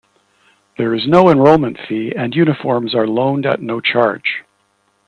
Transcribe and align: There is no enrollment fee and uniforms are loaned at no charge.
There 0.79 0.95
is 0.95 1.05
no 1.07 1.29
enrollment 1.29 1.77
fee 1.87 2.11
and 2.17 2.33
uniforms 2.35 2.95
are 2.95 3.05
loaned 3.07 3.45
at 3.45 3.61
no 3.61 3.79
charge. 3.79 4.43